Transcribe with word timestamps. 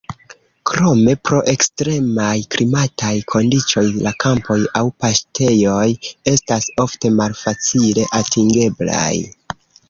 Krome 0.67 1.11
pro 1.29 1.41
ekstremaj 1.51 2.31
klimataj 2.55 3.11
kondiĉoj 3.33 3.83
la 4.07 4.13
kampoj 4.23 4.57
aŭ 4.79 4.83
paŝtejoj 5.05 5.85
estas 6.33 6.67
ofte 6.87 7.13
malfacile 7.21 8.09
atingeblaj. 8.23 9.13